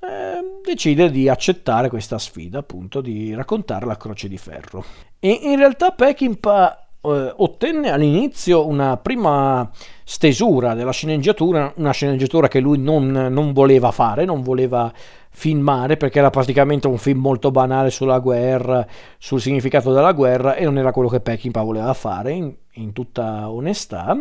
eh, 0.00 0.60
decide 0.64 1.12
di 1.12 1.28
accettare 1.28 1.88
questa 1.88 2.18
sfida, 2.18 2.58
appunto, 2.58 3.00
di 3.00 3.32
raccontare 3.32 3.86
la 3.86 3.96
Croce 3.96 4.26
di 4.26 4.36
Ferro. 4.36 4.84
E 5.20 5.30
in 5.30 5.56
realtà 5.56 5.92
Peckinpah 5.92 6.83
eh, 7.04 7.32
ottenne 7.36 7.90
all'inizio 7.90 8.66
una 8.66 8.96
prima 8.96 9.70
stesura 10.04 10.74
della 10.74 10.92
sceneggiatura, 10.92 11.72
una 11.76 11.92
sceneggiatura 11.92 12.48
che 12.48 12.60
lui 12.60 12.78
non, 12.78 13.10
non 13.10 13.52
voleva 13.52 13.90
fare, 13.90 14.24
non 14.24 14.42
voleva 14.42 14.92
filmare 15.36 15.96
perché 15.96 16.20
era 16.20 16.30
praticamente 16.30 16.86
un 16.86 16.96
film 16.96 17.18
molto 17.20 17.50
banale 17.50 17.90
sulla 17.90 18.20
guerra, 18.20 18.86
sul 19.18 19.40
significato 19.40 19.92
della 19.92 20.12
guerra 20.12 20.54
e 20.54 20.64
non 20.64 20.78
era 20.78 20.92
quello 20.92 21.08
che 21.08 21.20
Peckinpah 21.20 21.62
voleva 21.62 21.92
fare 21.92 22.32
in, 22.32 22.54
in 22.74 22.92
tutta 22.92 23.50
onestà. 23.50 24.16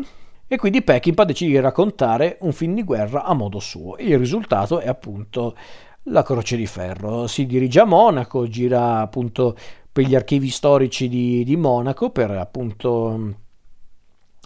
E 0.48 0.58
quindi 0.58 0.82
Peckinpah 0.82 1.24
decide 1.24 1.52
di 1.52 1.60
raccontare 1.60 2.38
un 2.42 2.52
film 2.52 2.76
di 2.76 2.84
guerra 2.84 3.24
a 3.24 3.34
modo 3.34 3.60
suo. 3.60 3.96
Il 3.98 4.18
risultato 4.18 4.80
è 4.80 4.88
appunto 4.88 5.56
La 6.04 6.24
Croce 6.24 6.58
di 6.58 6.68
Ferro. 6.68 7.28
Si 7.28 7.46
dirige 7.46 7.80
a 7.80 7.86
Monaco, 7.86 8.48
gira 8.48 9.00
appunto 9.00 9.56
per 9.94 10.06
gli 10.06 10.16
archivi 10.16 10.50
storici 10.50 11.08
di, 11.08 11.44
di 11.44 11.56
Monaco 11.56 12.10
per 12.10 12.32
appunto 12.32 13.36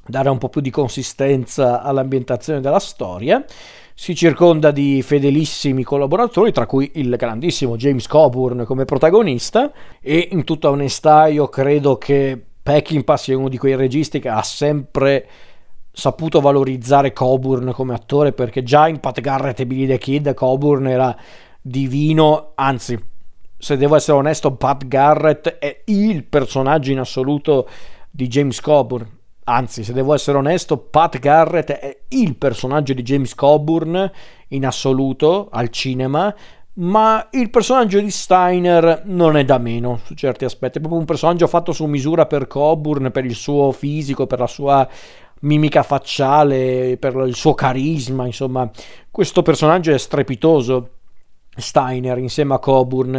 dare 0.05 0.29
un 0.29 0.37
po' 0.37 0.49
più 0.49 0.59
di 0.59 0.69
consistenza 0.69 1.81
all'ambientazione 1.81 2.59
della 2.59 2.79
storia. 2.79 3.43
Si 3.93 4.13
circonda 4.13 4.71
di 4.71 5.01
fedelissimi 5.01 5.83
collaboratori, 5.83 6.51
tra 6.51 6.65
cui 6.65 6.91
il 6.95 7.15
grandissimo 7.15 7.77
James 7.77 8.07
Coburn 8.07 8.65
come 8.65 8.85
protagonista, 8.85 9.71
e 10.01 10.27
in 10.31 10.43
tutta 10.43 10.69
onestà 10.69 11.27
io 11.27 11.47
credo 11.47 11.97
che 11.97 12.39
Peckinpah 12.61 13.17
sia 13.17 13.37
uno 13.37 13.49
di 13.49 13.57
quei 13.57 13.75
registi 13.75 14.19
che 14.19 14.29
ha 14.29 14.43
sempre 14.43 15.27
saputo 15.91 16.41
valorizzare 16.41 17.13
Coburn 17.13 17.71
come 17.71 17.95
attore, 17.95 18.33
perché 18.33 18.61
già 18.61 18.87
in 18.87 18.99
Pat 18.99 19.19
Garrett 19.21 19.61
e 19.61 19.65
Billy 19.65 19.87
the 19.87 19.97
Kid 19.97 20.33
Coburn 20.35 20.87
era 20.87 21.15
divino, 21.59 22.51
anzi 22.53 23.15
se 23.57 23.77
devo 23.77 23.95
essere 23.95 24.17
onesto, 24.17 24.53
Pat 24.53 24.87
Garrett 24.87 25.57
è 25.57 25.81
il 25.85 26.23
personaggio 26.23 26.91
in 26.91 26.99
assoluto 26.99 27.67
di 28.09 28.27
James 28.27 28.61
Coburn. 28.61 29.15
Anzi, 29.45 29.83
se 29.83 29.93
devo 29.93 30.13
essere 30.13 30.37
onesto, 30.37 30.77
Pat 30.77 31.19
Garrett 31.19 31.71
è 31.71 31.97
il 32.09 32.35
personaggio 32.35 32.93
di 32.93 33.01
James 33.01 33.33
Coburn 33.33 34.11
in 34.49 34.65
assoluto 34.65 35.47
al 35.51 35.69
cinema, 35.69 36.33
ma 36.73 37.27
il 37.31 37.49
personaggio 37.49 37.99
di 37.99 38.11
Steiner 38.11 39.03
non 39.05 39.37
è 39.37 39.45
da 39.45 39.57
meno 39.57 40.01
su 40.03 40.13
certi 40.13 40.45
aspetti. 40.45 40.77
È 40.77 40.81
proprio 40.81 40.99
un 40.99 41.07
personaggio 41.07 41.47
fatto 41.47 41.71
su 41.71 41.85
misura 41.85 42.25
per 42.25 42.45
Coburn, 42.45 43.09
per 43.09 43.25
il 43.25 43.35
suo 43.35 43.71
fisico, 43.71 44.27
per 44.27 44.39
la 44.39 44.47
sua 44.47 44.87
mimica 45.41 45.81
facciale, 45.81 46.97
per 46.99 47.15
il 47.25 47.35
suo 47.35 47.53
carisma. 47.53 48.25
Insomma, 48.25 48.69
questo 49.09 49.41
personaggio 49.41 49.93
è 49.93 49.97
strepitoso 49.97 50.96
Steiner 51.57 52.17
insieme 52.17 52.53
a 52.53 52.59
Coburn 52.59 53.15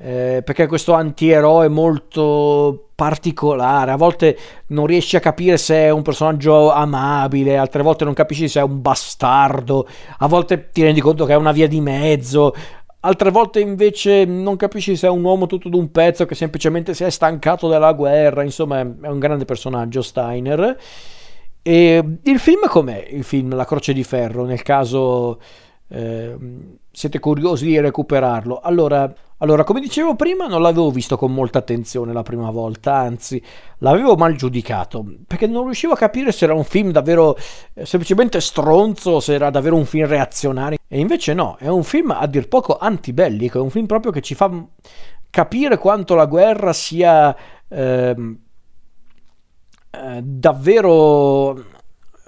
eh, 0.00 0.42
perché 0.44 0.66
questo 0.66 0.92
antieroe 0.92 1.68
molto 1.68 2.90
particolare 2.94 3.90
a 3.90 3.96
volte 3.96 4.36
non 4.68 4.86
riesci 4.86 5.16
a 5.16 5.20
capire 5.20 5.56
se 5.56 5.74
è 5.74 5.90
un 5.90 6.02
personaggio 6.02 6.70
amabile 6.70 7.56
altre 7.56 7.82
volte 7.82 8.04
non 8.04 8.14
capisci 8.14 8.48
se 8.48 8.60
è 8.60 8.62
un 8.62 8.80
bastardo 8.80 9.88
a 10.18 10.26
volte 10.28 10.70
ti 10.70 10.82
rendi 10.82 11.00
conto 11.00 11.24
che 11.24 11.32
è 11.32 11.36
una 11.36 11.52
via 11.52 11.68
di 11.68 11.80
mezzo 11.80 12.54
altre 13.00 13.30
volte 13.30 13.60
invece 13.60 14.24
non 14.24 14.56
capisci 14.56 14.96
se 14.96 15.06
è 15.06 15.10
un 15.10 15.22
uomo 15.22 15.46
tutto 15.46 15.68
d'un 15.68 15.90
pezzo 15.90 16.26
che 16.26 16.34
semplicemente 16.34 16.94
si 16.94 17.04
è 17.04 17.10
stancato 17.10 17.68
della 17.68 17.92
guerra 17.92 18.42
insomma 18.42 18.80
è 18.80 19.08
un 19.08 19.18
grande 19.18 19.44
personaggio 19.44 20.02
Steiner. 20.02 20.76
E 21.62 22.04
il 22.22 22.38
film 22.38 22.66
com'è 22.66 23.06
il 23.10 23.24
film? 23.24 23.54
La 23.54 23.66
Croce 23.66 23.92
di 23.92 24.04
Ferro 24.04 24.44
nel 24.44 24.62
caso 24.62 25.38
eh, 25.88 26.36
siete 26.98 27.20
curiosi 27.20 27.64
di 27.64 27.78
recuperarlo. 27.78 28.58
Allora, 28.58 29.12
allora, 29.36 29.62
come 29.62 29.80
dicevo 29.80 30.16
prima, 30.16 30.48
non 30.48 30.60
l'avevo 30.60 30.90
visto 30.90 31.16
con 31.16 31.32
molta 31.32 31.60
attenzione 31.60 32.12
la 32.12 32.24
prima 32.24 32.50
volta, 32.50 32.96
anzi, 32.96 33.40
l'avevo 33.78 34.16
mal 34.16 34.34
giudicato, 34.34 35.06
perché 35.24 35.46
non 35.46 35.66
riuscivo 35.66 35.92
a 35.92 35.96
capire 35.96 36.32
se 36.32 36.44
era 36.44 36.54
un 36.54 36.64
film 36.64 36.90
davvero 36.90 37.36
eh, 37.74 37.86
semplicemente 37.86 38.40
stronzo 38.40 39.20
se 39.20 39.34
era 39.34 39.48
davvero 39.50 39.76
un 39.76 39.84
film 39.84 40.08
reazionario. 40.08 40.78
E 40.88 40.98
invece 40.98 41.34
no, 41.34 41.54
è 41.60 41.68
un 41.68 41.84
film 41.84 42.10
a 42.10 42.26
dir 42.26 42.48
poco 42.48 42.76
antibellico, 42.76 43.58
è 43.58 43.62
un 43.62 43.70
film 43.70 43.86
proprio 43.86 44.10
che 44.10 44.20
ci 44.20 44.34
fa 44.34 44.50
capire 45.30 45.78
quanto 45.78 46.16
la 46.16 46.26
guerra 46.26 46.72
sia 46.72 47.36
ehm, 47.68 48.38
eh, 49.90 50.20
davvero 50.20 51.64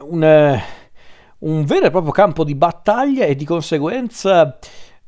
un 0.03 0.61
un 1.41 1.65
vero 1.65 1.87
e 1.87 1.91
proprio 1.91 2.13
campo 2.13 2.45
di 2.45 2.55
battaglia 2.55 3.25
e 3.25 3.35
di 3.35 3.45
conseguenza 3.45 4.59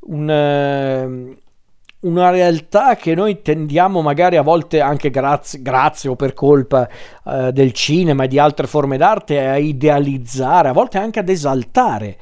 un, 0.01 0.29
eh, 0.29 1.37
una 2.01 2.29
realtà 2.29 2.95
che 2.95 3.15
noi 3.15 3.41
tendiamo 3.41 4.01
magari 4.01 4.37
a 4.37 4.41
volte 4.41 4.81
anche 4.81 5.09
grazie, 5.09 5.61
grazie 5.61 6.09
o 6.09 6.15
per 6.15 6.33
colpa 6.33 6.87
uh, 7.23 7.51
del 7.51 7.71
cinema 7.71 8.23
e 8.23 8.27
di 8.27 8.39
altre 8.39 8.67
forme 8.67 8.97
d'arte 8.97 9.45
a 9.45 9.57
idealizzare, 9.57 10.69
a 10.69 10.73
volte 10.73 10.97
anche 10.97 11.19
ad 11.19 11.29
esaltare. 11.29 12.17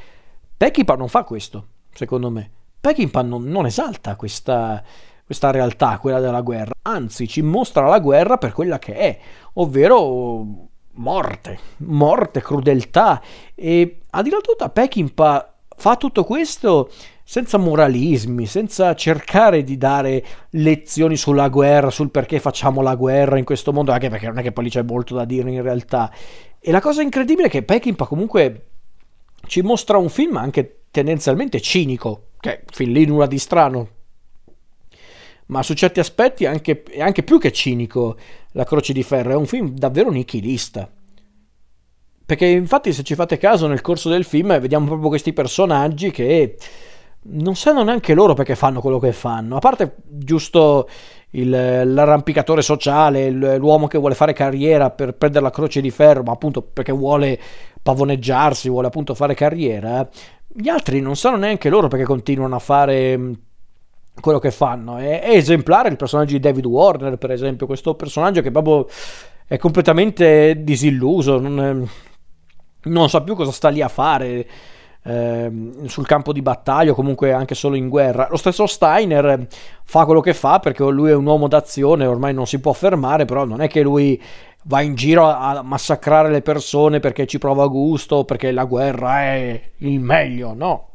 Peckinpah 0.58 0.96
non 0.96 1.08
fa 1.08 1.24
questo, 1.24 1.68
secondo 1.94 2.30
me. 2.30 2.50
Peckinpah 2.80 3.22
non, 3.22 3.44
non 3.44 3.65
esalta 3.65 4.15
questa, 4.15 4.84
questa 5.25 5.50
realtà, 5.51 5.98
quella 5.98 6.20
della 6.20 6.41
guerra, 6.41 6.74
anzi 6.84 7.27
ci 7.27 7.41
mostra 7.41 7.88
la 7.88 8.00
guerra 8.00 8.38
per 8.38 8.53
quella 8.53 8.77
che 8.77 8.94
è, 8.94 9.20
ovvero 9.53 10.70
morte, 10.93 11.60
morte, 11.77 12.41
crudeltà 12.41 13.21
e 13.55 14.01
a 14.10 14.21
dire 14.21 14.36
la 14.36 14.41
tutta 14.41 14.69
Peckinpah 14.69 15.53
fa 15.75 15.95
tutto 15.95 16.24
questo 16.24 16.89
senza 17.24 17.57
moralismi, 17.57 18.45
senza 18.45 18.93
cercare 18.93 19.63
di 19.63 19.77
dare 19.77 20.24
lezioni 20.51 21.15
sulla 21.15 21.48
guerra, 21.48 21.89
sul 21.89 22.12
perché 22.12 22.39
facciamo 22.39 22.81
la 22.81 22.95
guerra 22.95 23.38
in 23.38 23.45
questo 23.45 23.71
mondo, 23.71 23.91
anche 23.91 24.10
perché 24.10 24.27
non 24.27 24.39
è 24.39 24.41
che 24.41 24.51
poi 24.51 24.65
lì 24.65 24.69
c'è 24.69 24.81
molto 24.81 25.15
da 25.15 25.24
dire 25.24 25.50
in 25.50 25.62
realtà. 25.62 26.12
E 26.60 26.71
la 26.71 26.81
cosa 26.81 27.01
incredibile 27.01 27.48
è 27.48 27.50
che 27.50 27.63
Peckinpah 27.63 28.05
comunque 28.05 28.65
ci 29.48 29.62
mostra 29.62 29.98
un 29.98 30.10
film 30.10 30.36
anche 30.36 30.81
tendenzialmente 30.91 31.62
cinico, 31.62 32.27
che 32.39 32.63
fin 32.69 32.91
lì 32.91 33.05
nulla 33.05 33.27
di 33.27 33.39
strano, 33.39 33.88
ma 35.51 35.63
su 35.63 35.74
certi 35.74 36.00
aspetti 36.00 36.46
anche, 36.46 36.84
è 36.84 37.01
anche 37.01 37.24
più 37.24 37.38
che 37.38 37.51
cinico 37.51 38.15
La 38.53 38.63
Croce 38.63 38.93
di 38.93 39.03
Ferro, 39.03 39.31
è 39.31 39.36
un 39.36 39.46
film 39.46 39.70
davvero 39.72 40.10
nichilista. 40.10 40.89
Perché 42.25 42.46
infatti 42.46 42.93
se 42.93 43.03
ci 43.03 43.15
fate 43.15 43.38
caso 43.38 43.67
nel 43.67 43.81
corso 43.81 44.08
del 44.08 44.24
film 44.24 44.58
vediamo 44.60 44.86
proprio 44.86 45.10
questi 45.10 45.34
personaggi 45.34 46.10
che 46.10 46.58
non 47.24 47.55
sanno 47.55 47.84
neanche 47.84 48.13
loro 48.13 48.34
perché 48.34 48.55
fanno 48.55 48.79
quello 48.79 48.98
che 48.98 49.12
fanno, 49.12 49.58
a 49.58 49.60
parte 49.60 49.98
giusto 50.08 50.88
il, 51.31 51.50
l'arrampicatore 51.50 52.62
sociale, 52.62 53.29
l'uomo 53.29 53.88
che 53.88 53.98
vuole 53.98 54.15
fare 54.15 54.31
carriera 54.31 54.89
per 54.89 55.15
prendere 55.15 55.43
la 55.43 55.51
croce 55.51 55.81
di 55.81 55.91
ferro, 55.91 56.24
ma 56.24 56.31
appunto 56.31 56.62
perché 56.62 56.93
vuole 56.93 57.38
pavoneggiarsi, 57.84 58.70
vuole 58.70 58.88
appunto 58.88 59.13
fare 59.13 59.34
carriera, 59.34 60.08
gli 60.48 60.70
altri 60.70 61.01
non 61.01 61.17
sanno 61.17 61.36
neanche 61.38 61.67
loro 61.67 61.89
perché 61.89 62.05
continuano 62.05 62.55
a 62.55 62.60
fare 62.60 63.50
quello 64.20 64.39
che 64.39 64.51
fanno. 64.51 64.98
È, 64.98 65.22
è, 65.22 65.36
esemplare 65.36 65.89
il 65.89 65.96
personaggio 65.96 66.34
di 66.34 66.39
David 66.39 66.65
Warner, 66.65 67.18
per 67.18 67.32
esempio, 67.32 67.65
questo 67.65 67.96
personaggio 67.96 68.41
che 68.41 68.51
proprio 68.51 68.88
è 69.48 69.58
completamente 69.58 70.63
disilluso, 70.63 71.39
non, 71.39 71.88
non 72.84 73.10
sa 73.10 73.22
più 73.22 73.36
cosa 73.36 73.51
sta 73.51 73.70
lì 73.70 73.82
a 73.82 73.88
fare. 73.88 74.48
Eh, 75.03 75.51
sul 75.86 76.06
campo 76.06 76.32
di 76.32 76.44
battaglia 76.44 76.91
o 76.91 76.94
comunque 76.94 77.34
anche 77.34 77.56
solo 77.56 77.75
in 77.75 77.89
guerra. 77.89 78.27
Lo 78.30 78.38
stesso 78.38 78.68
Steiner 78.68 79.48
fa 79.84 80.06
quello 80.06 80.20
che 80.20 80.36
fa 80.36 80.60
perché 80.60 80.84
lui 80.84 81.10
è 81.10 81.15
un 81.15 81.25
uomo 81.25 81.48
d'azione, 81.48 82.06
ormai 82.06 82.36
non 82.36 82.46
si 82.46 82.60
può 82.60 82.72
fermare, 82.72 83.25
però 83.25 83.44
non 83.44 83.62
è 83.62 83.68
che 83.68 83.82
lui 83.82 84.22
va 84.65 84.82
in 84.82 84.96
giro 84.96 85.25
a 85.25 85.62
massacrare 85.63 86.30
le 86.30 86.41
persone 86.41 87.00
perché 87.00 87.25
ci 87.25 87.39
prova 87.39 87.65
gusto, 87.68 88.25
perché 88.25 88.51
la 88.51 88.65
guerra 88.65 89.22
è 89.22 89.62
il 89.77 90.00
meglio, 90.00 90.53
no. 90.53 90.89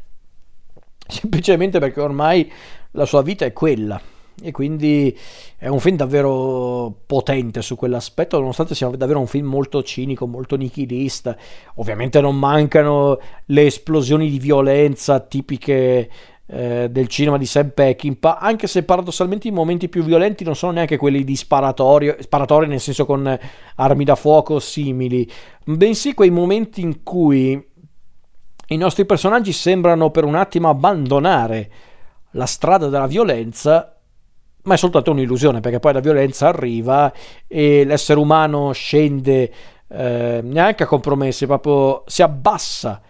Semplicemente 1.07 1.79
perché 1.79 2.01
ormai 2.01 2.51
la 2.97 3.05
sua 3.05 3.23
vita 3.23 3.45
è 3.45 3.53
quella. 3.53 4.01
e 4.43 4.51
quindi 4.51 5.17
è 5.57 5.67
un 5.69 5.81
film 5.81 5.97
davvero 5.97 6.95
potente 7.07 7.63
su 7.63 7.75
quell'aspetto, 7.75 8.39
nonostante 8.39 8.75
sia 8.75 8.89
davvero 8.89 9.19
un 9.19 9.27
film 9.27 9.47
molto 9.47 9.83
cinico, 9.83 10.27
molto 10.27 10.57
nichilista. 10.57 11.37
Ovviamente 11.77 12.21
non 12.21 12.39
mancano 12.39 13.19
le 13.47 13.67
esplosioni 13.67 14.29
di 14.29 14.39
violenza 14.39 15.21
tipiche 15.21 16.11
eh, 16.49 16.89
del 16.91 17.09
cinema 17.09 17.39
di 17.39 17.47
Sam 17.47 17.71
Peckinpah, 17.71 18.39
anche 18.39 18.67
se 18.67 18.83
paradossalmente 18.83 19.49
i 19.49 19.53
momenti 19.53 19.89
più 19.89 20.05
violenti 20.05 20.45
non 20.45 20.55
sono 20.55 20.73
neanche 20.73 20.99
quelli 20.99 21.25
di 21.25 21.35
sparatorio, 21.35 22.17
sparatorio 22.21 22.69
nel 22.69 22.81
senso 22.81 23.07
con 23.07 23.39
armi 23.77 24.05
da 24.05 24.15
fuoco 24.15 24.59
simili, 24.59 25.29
bensì 25.65 26.13
quei 26.15 26.31
momenti 26.31 26.83
in 26.83 27.03
cui 27.03 27.75
i 28.69 28.77
nostri 28.77 29.07
personaggi 29.07 29.53
sembrano 29.53 30.11
per 30.11 30.25
un 30.25 30.35
attimo 30.35 30.69
abbandonare 30.69 31.71
la 32.33 32.47
strada 32.47 32.89
della 32.89 33.07
violenza 33.07 33.97
ma 34.67 34.75
è 34.75 34.77
soltanto 34.77 35.13
un'illusione 35.13 35.61
perché 35.61 35.79
poi 35.79 35.93
la 35.93 36.01
violenza 36.01 36.49
arriva 36.49 37.13
e 37.47 37.85
l'essere 37.85 38.19
umano 38.19 38.73
scende 38.73 39.53
eh, 39.89 40.41
neanche 40.43 40.83
a 40.83 40.87
compromessi, 40.87 41.47
proprio 41.47 42.03
si 42.07 42.23
abbassa 42.23 43.01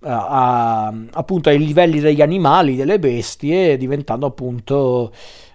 a, 0.00 0.86
a, 0.86 0.94
appunto 1.12 1.48
ai 1.50 1.58
livelli 1.58 2.00
degli 2.00 2.22
animali, 2.22 2.76
delle 2.76 2.98
bestie, 2.98 3.76
diventando 3.76 4.26
appunto 4.26 5.12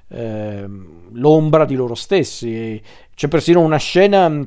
eh, 0.10 0.66
l'ombra 1.12 1.66
di 1.66 1.76
loro 1.76 1.96
stessi. 1.96 2.82
C'è 3.16 3.28
persino 3.28 3.62
una 3.62 3.78
scena 3.78 4.46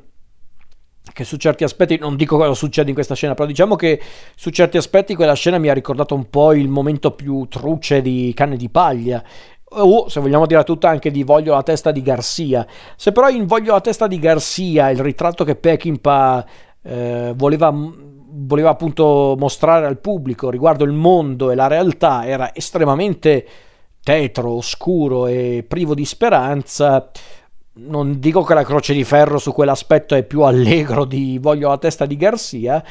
che 1.13 1.25
su 1.25 1.37
certi 1.37 1.65
aspetti, 1.65 1.99
non 1.99 2.17
dico 2.17 2.37
cosa 2.37 2.55
succede 2.55 2.89
in 2.89 2.95
questa 2.95 3.15
scena, 3.15 3.35
però 3.35 3.47
diciamo 3.47 3.77
che 3.77 4.01
su 4.35 4.51
certi 4.51 4.77
aspetti 4.77 5.15
quella 5.15 5.35
scena 5.35 5.59
mi 5.59 5.69
ha 5.69 5.75
ricordato 5.75 6.15
un 6.15 6.29
po' 6.31 6.53
il 6.53 6.69
momento 6.69 7.13
più 7.13 7.47
truce 7.49 8.03
di 8.03 8.33
Canne 8.35 8.57
di 8.57 8.69
Paglia, 8.69 9.23
o 9.75 10.09
se 10.09 10.21
vogliamo 10.21 10.47
dire 10.47 10.65
tutta 10.65 10.89
anche 10.89 11.11
di 11.11 11.23
Voglio 11.23 11.55
la 11.55 11.63
testa 11.63 11.91
di 11.91 12.03
Garcia. 12.03 12.67
Se 12.97 13.13
però 13.13 13.29
in 13.29 13.47
Voglio 13.47 13.73
la 13.73 13.81
testa 13.81 14.07
di 14.07 14.19
Garcia 14.19 14.91
il 14.91 15.01
ritratto 15.01 15.45
che 15.45 15.57
Peckinpah 15.57 16.47
eh, 16.83 17.33
voleva, 17.37 17.73
voleva 17.73 18.71
appunto 18.71 19.35
mostrare 19.39 19.87
al 19.87 19.99
pubblico 19.99 20.51
riguardo 20.51 20.85
il 20.85 20.93
mondo 20.93 21.51
e 21.51 21.55
la 21.55 21.69
realtà 21.69 22.27
era 22.27 22.55
estremamente 22.55 23.47
tetro, 24.03 24.51
oscuro 24.51 25.27
e 25.27 25.65
privo 25.67 25.95
di 25.95 26.05
speranza, 26.05 27.11
non 27.75 28.19
dico 28.19 28.43
che 28.43 28.55
la 28.55 28.65
croce 28.65 28.93
di 28.93 29.05
ferro 29.05 29.39
su 29.39 29.53
quell'aspetto 29.53 30.15
è 30.15 30.25
più 30.25 30.43
allegro 30.43 31.05
di 31.05 31.39
Voglio 31.39 31.69
la 31.69 31.79
testa 31.79 32.05
di 32.05 32.17
Garcia, 32.17 32.85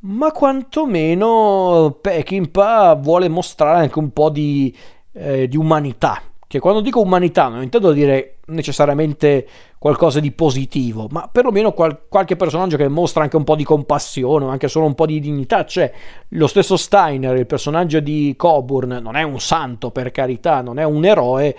ma 0.00 0.32
quantomeno 0.32 1.98
Peckinpah 2.00 2.94
vuole 2.94 3.28
mostrare 3.28 3.80
anche 3.80 3.98
un 3.98 4.10
po' 4.10 4.30
di, 4.30 4.74
eh, 5.12 5.48
di 5.48 5.56
umanità. 5.56 6.22
Che 6.46 6.58
quando 6.58 6.82
dico 6.82 7.00
umanità 7.00 7.48
non 7.48 7.62
intendo 7.62 7.92
dire 7.92 8.36
necessariamente 8.46 9.46
qualcosa 9.78 10.20
di 10.20 10.32
positivo, 10.32 11.08
ma 11.10 11.28
perlomeno 11.32 11.72
qual- 11.72 12.02
qualche 12.08 12.36
personaggio 12.36 12.76
che 12.76 12.88
mostra 12.88 13.22
anche 13.22 13.36
un 13.36 13.44
po' 13.44 13.56
di 13.56 13.64
compassione, 13.64 14.46
anche 14.46 14.68
solo 14.68 14.84
un 14.86 14.94
po' 14.94 15.06
di 15.06 15.18
dignità. 15.18 15.64
C'è 15.64 15.90
lo 16.28 16.46
stesso 16.46 16.76
Steiner, 16.76 17.36
il 17.36 17.46
personaggio 17.46 18.00
di 18.00 18.34
Coburn, 18.36 18.98
non 19.02 19.16
è 19.16 19.22
un 19.22 19.40
santo 19.40 19.90
per 19.90 20.10
carità, 20.10 20.60
non 20.60 20.78
è 20.78 20.84
un 20.84 21.04
eroe, 21.04 21.56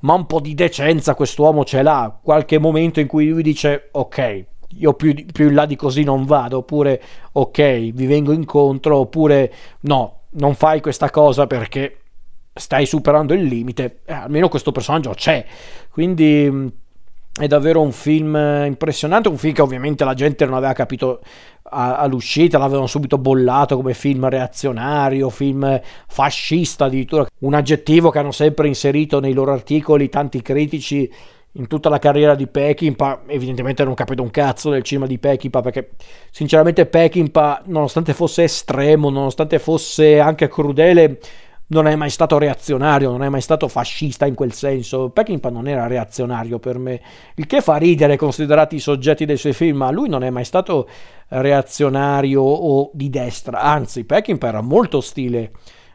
ma 0.00 0.14
un 0.14 0.26
po' 0.26 0.40
di 0.40 0.54
decenza 0.54 1.14
quest'uomo 1.14 1.64
ce 1.64 1.82
l'ha. 1.82 2.18
Qualche 2.22 2.58
momento 2.58 3.00
in 3.00 3.06
cui 3.06 3.28
lui 3.28 3.42
dice 3.42 3.88
ok, 3.92 4.44
io 4.78 4.94
più, 4.94 5.14
più, 5.32 5.48
in 5.48 5.54
là 5.54 5.66
di 5.66 5.76
così 5.76 6.02
non 6.04 6.24
vado, 6.24 6.58
oppure 6.58 7.02
ok, 7.32 7.90
vi 7.92 8.06
vengo 8.06 8.32
incontro, 8.32 8.98
oppure 8.98 9.52
no, 9.80 10.20
non 10.30 10.54
fai 10.54 10.80
questa 10.80 11.10
cosa 11.10 11.46
perché 11.46 12.00
stai 12.52 12.86
superando 12.86 13.34
il 13.34 13.42
limite. 13.42 14.00
Eh, 14.04 14.12
almeno 14.12 14.48
questo 14.48 14.72
personaggio 14.72 15.10
c'è. 15.10 15.44
Quindi 15.90 16.72
è 17.38 17.46
davvero 17.46 17.80
un 17.80 17.92
film 17.92 18.36
impressionante, 18.66 19.28
un 19.28 19.36
film 19.36 19.54
che 19.54 19.62
ovviamente 19.62 20.04
la 20.04 20.14
gente 20.14 20.44
non 20.44 20.54
aveva 20.54 20.72
capito 20.72 21.20
all'uscita, 21.62 22.58
l'avevano 22.58 22.86
subito 22.86 23.18
bollato 23.18 23.76
come 23.76 23.94
film 23.94 24.28
reazionario, 24.28 25.30
film 25.30 25.80
fascista 26.08 26.86
addirittura, 26.86 27.26
un 27.40 27.54
aggettivo 27.54 28.10
che 28.10 28.18
hanno 28.18 28.32
sempre 28.32 28.66
inserito 28.66 29.20
nei 29.20 29.32
loro 29.32 29.52
articoli 29.52 30.08
tanti 30.08 30.42
critici 30.42 31.10
in 31.54 31.66
tutta 31.66 31.88
la 31.88 31.98
carriera 31.98 32.34
di 32.34 32.46
Peckinpah, 32.46 33.22
evidentemente 33.26 33.84
non 33.84 33.94
capito 33.94 34.22
un 34.22 34.30
cazzo 34.30 34.70
del 34.70 34.82
cinema 34.82 35.06
di 35.06 35.18
Peckinpah 35.18 35.60
perché 35.60 35.90
sinceramente 36.30 36.86
Peckinpah 36.86 37.62
nonostante 37.66 38.14
fosse 38.14 38.44
estremo, 38.44 39.10
nonostante 39.10 39.58
fosse 39.58 40.20
anche 40.20 40.48
crudele, 40.48 41.18
non 41.70 41.86
è 41.86 41.94
mai 41.94 42.10
stato 42.10 42.38
reazionario, 42.38 43.10
non 43.10 43.22
è 43.22 43.28
mai 43.28 43.40
stato 43.40 43.68
fascista 43.68 44.26
in 44.26 44.34
quel 44.34 44.52
senso. 44.52 45.10
Peckinpah 45.10 45.50
non 45.50 45.68
era 45.68 45.86
reazionario 45.86 46.58
per 46.58 46.78
me, 46.78 47.00
il 47.34 47.46
che 47.46 47.60
fa 47.60 47.76
ridere 47.76 48.16
considerati 48.16 48.76
i 48.76 48.80
soggetti 48.80 49.24
dei 49.24 49.36
suoi 49.36 49.52
film, 49.52 49.78
ma 49.78 49.90
lui 49.90 50.08
non 50.08 50.24
è 50.24 50.30
mai 50.30 50.44
stato 50.44 50.88
reazionario 51.28 52.42
o 52.42 52.90
di 52.92 53.08
destra, 53.08 53.60
anzi 53.60 54.04
Peckinpah 54.04 54.48
era 54.48 54.60
molto 54.60 54.96
ostile 54.96 55.52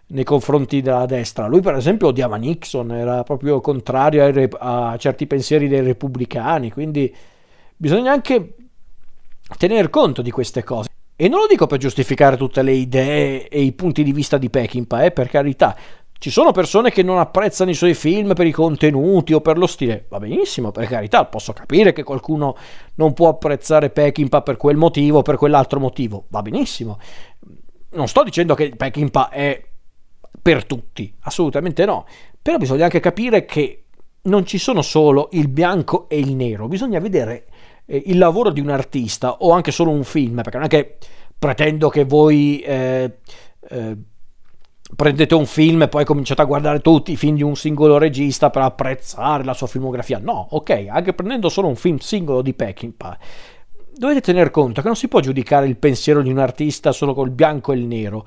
nei 0.08 0.24
confronti 0.24 0.82
della 0.82 1.06
destra. 1.06 1.48
Lui 1.48 1.62
per 1.62 1.76
esempio 1.76 2.08
odiava 2.08 2.38
Nixon, 2.38 2.92
era 2.92 3.24
proprio 3.24 3.60
contrario 3.60 4.50
a, 4.60 4.92
a 4.92 4.98
certi 4.98 5.28
pensieri 5.28 5.68
dei 5.68 5.82
repubblicani, 5.82 6.72
quindi 6.72 7.14
bisogna 7.76 8.14
anche 8.14 8.56
tener 9.58 9.90
conto 9.90 10.22
di 10.22 10.32
queste 10.32 10.64
cose. 10.64 10.95
E 11.18 11.30
non 11.30 11.40
lo 11.40 11.48
dico 11.48 11.66
per 11.66 11.80
giustificare 11.80 12.36
tutte 12.36 12.62
le 12.62 12.74
idee 12.74 13.48
e 13.48 13.62
i 13.62 13.72
punti 13.72 14.04
di 14.04 14.12
vista 14.12 14.38
di 14.38 14.50
Peckinpah, 14.50 15.06
eh, 15.06 15.12
per 15.12 15.30
carità. 15.30 15.76
Ci 16.18 16.30
sono 16.30 16.52
persone 16.52 16.92
che 16.92 17.04
non 17.04 17.20
apprezzano 17.20 17.70
i 17.70 17.74
suoi 17.74 17.94
film 17.94 18.34
per 18.34 18.46
i 18.46 18.52
contenuti 18.52 19.32
o 19.32 19.40
per 19.40 19.58
lo 19.58 19.66
stile. 19.66 20.08
Va 20.10 20.20
benissimo, 20.20 20.72
per 20.72 20.88
carità, 20.88 21.24
posso 21.26 21.54
capire 21.54 21.94
che 21.94 22.04
qualcuno 22.04 22.58
non 22.96 23.14
può 23.14 23.30
apprezzare 23.30 23.92
Peckinpah 23.92 24.42
per 24.42 24.58
quel 24.58 24.76
motivo 24.76 25.20
o 25.20 25.22
per 25.22 25.38
quell'altro 25.38 25.80
motivo. 25.80 26.26
Va 26.30 26.42
benissimo. 26.42 27.00
Non 27.92 28.10
sto 28.10 28.24
dicendo 28.24 28.54
che 28.54 28.76
Peckinpah 28.76 29.30
è 29.30 29.64
per 30.42 30.66
tutti, 30.66 31.14
assolutamente 31.22 31.86
no. 31.86 32.06
Però 32.42 32.58
bisogna 32.58 32.84
anche 32.84 33.00
capire 33.00 33.46
che 33.46 33.86
non 34.24 34.46
ci 34.46 34.58
sono 34.58 34.82
solo 34.82 35.30
il 35.32 35.48
bianco 35.48 36.10
e 36.10 36.20
il 36.20 36.36
nero, 36.36 36.68
bisogna 36.68 37.00
vedere 37.00 37.46
eh, 37.86 38.04
il 38.08 38.18
lavoro 38.18 38.50
di 38.50 38.60
un 38.60 38.70
artista 38.70 39.38
o 39.40 39.52
anche 39.52 39.72
solo 39.72 39.92
un 39.92 40.04
film, 40.04 40.42
perché 40.42 40.58
non 40.58 40.66
è 40.66 40.70
che 40.70 40.98
pretendo 41.38 41.90
che 41.90 42.06
voi 42.06 42.60
eh, 42.60 43.18
eh, 43.70 43.98
prendete 44.96 45.36
un 45.36 45.46
film 45.46 45.84
e 45.84 45.88
poi 45.88 46.06
cominciate 46.06 46.42
a 46.42 46.46
guardare 46.46 46.80
tutti 46.80 47.12
i 47.12 47.18
film 47.18 47.36
di 47.36 47.44
un 47.44 47.56
singolo 47.56 47.98
regista 47.98 48.50
per 48.50 48.62
apprezzare 48.62 49.44
la 49.44 49.54
sua 49.54 49.68
filmografia. 49.68 50.20
No, 50.20 50.48
ok, 50.52 50.88
anche 50.90 51.14
prendendo 51.14 51.50
solo 51.50 51.68
un 51.68 51.76
film 51.76 51.98
singolo 51.98 52.42
di 52.42 52.54
Peckinpah. 52.54 53.18
Dovete 53.98 54.22
tener 54.22 54.52
conto 54.52 54.82
che 54.82 54.88
non 54.88 54.98
si 54.98 55.08
può 55.08 55.22
giudicare 55.22 55.68
il 55.68 55.78
pensiero 55.78 56.22
di 56.22 56.30
un 56.30 56.38
artista 56.38 56.92
solo 56.92 57.14
col 57.14 57.30
bianco 57.30 57.72
e 57.72 57.78
il 57.78 57.86
nero. 57.86 58.26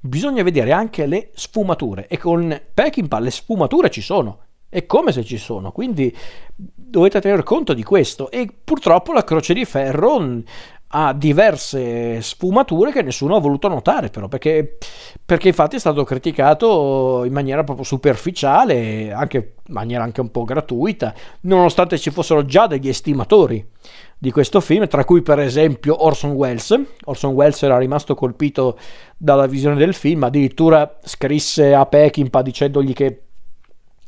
Bisogna 0.00 0.42
vedere 0.42 0.72
anche 0.72 1.04
le 1.04 1.30
sfumature 1.34 2.06
e 2.08 2.16
con 2.16 2.58
Peckinpah 2.72 3.18
le 3.18 3.30
sfumature 3.30 3.90
ci 3.90 4.00
sono. 4.00 4.38
È 4.70 4.86
come 4.86 5.10
se 5.10 5.24
ci 5.24 5.36
sono, 5.36 5.72
quindi 5.72 6.16
dovete 6.54 7.20
tener 7.20 7.42
conto 7.42 7.74
di 7.74 7.82
questo. 7.82 8.30
E 8.30 8.48
purtroppo 8.62 9.12
la 9.12 9.24
Croce 9.24 9.52
di 9.52 9.64
Ferro 9.64 10.42
ha 10.92 11.12
diverse 11.12 12.20
sfumature 12.20 12.90
che 12.90 13.02
nessuno 13.02 13.36
ha 13.36 13.40
voluto 13.40 13.68
notare 13.68 14.08
però 14.08 14.26
perché, 14.26 14.78
perché 15.24 15.48
infatti 15.48 15.76
è 15.76 15.78
stato 15.78 16.02
criticato 16.02 17.22
in 17.24 17.32
maniera 17.32 17.62
proprio 17.62 17.84
superficiale 17.84 19.12
anche 19.12 19.54
in 19.66 19.74
maniera 19.74 20.02
anche 20.02 20.20
un 20.20 20.32
po' 20.32 20.42
gratuita 20.42 21.14
nonostante 21.42 21.96
ci 21.96 22.10
fossero 22.10 22.44
già 22.44 22.66
degli 22.66 22.88
estimatori 22.88 23.64
di 24.18 24.32
questo 24.32 24.60
film 24.60 24.88
tra 24.88 25.04
cui 25.04 25.22
per 25.22 25.38
esempio 25.38 26.04
Orson 26.04 26.32
Welles 26.32 26.76
Orson 27.04 27.34
Welles 27.34 27.62
era 27.62 27.78
rimasto 27.78 28.16
colpito 28.16 28.76
dalla 29.16 29.46
visione 29.46 29.76
del 29.76 29.94
film 29.94 30.24
addirittura 30.24 30.98
scrisse 31.04 31.72
a 31.72 31.86
Peckinpah 31.86 32.42
dicendogli 32.42 32.94
che 32.94 33.26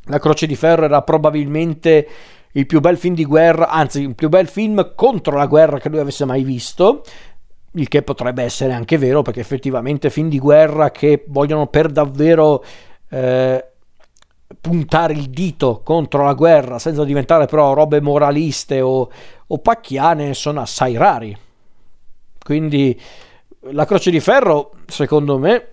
la 0.06 0.18
Croce 0.18 0.46
di 0.46 0.56
Ferro 0.56 0.84
era 0.84 1.02
probabilmente 1.02 2.08
il 2.52 2.66
più 2.66 2.80
bel 2.80 2.98
film 2.98 3.14
di 3.14 3.24
guerra, 3.24 3.68
anzi 3.68 4.02
il 4.02 4.14
più 4.14 4.28
bel 4.28 4.48
film 4.48 4.94
contro 4.94 5.36
la 5.36 5.46
guerra 5.46 5.78
che 5.78 5.88
lui 5.88 6.00
avesse 6.00 6.24
mai 6.24 6.42
visto, 6.42 7.02
il 7.74 7.88
che 7.88 8.02
potrebbe 8.02 8.42
essere 8.42 8.72
anche 8.72 8.98
vero 8.98 9.22
perché 9.22 9.40
effettivamente 9.40 10.10
film 10.10 10.28
di 10.28 10.38
guerra 10.38 10.90
che 10.90 11.24
vogliono 11.28 11.68
per 11.68 11.88
davvero 11.88 12.62
eh, 13.08 13.66
puntare 14.60 15.14
il 15.14 15.30
dito 15.30 15.80
contro 15.82 16.24
la 16.24 16.34
guerra 16.34 16.78
senza 16.78 17.04
diventare 17.04 17.46
però 17.46 17.72
robe 17.72 18.00
moraliste 18.00 18.82
o, 18.82 19.10
o 19.46 19.58
pacchiane 19.58 20.34
sono 20.34 20.60
assai 20.60 20.96
rari. 20.96 21.36
Quindi 22.42 23.00
la 23.70 23.84
Croce 23.86 24.10
di 24.10 24.20
Ferro, 24.20 24.72
secondo 24.86 25.38
me, 25.38 25.71